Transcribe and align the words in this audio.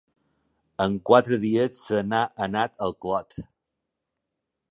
En 0.85 0.95
quatre 1.09 1.35
dies 1.43 1.77
se 1.89 2.01
n'ha 2.09 2.23
anat 2.47 2.75
al 2.87 2.97
clot. 3.05 3.39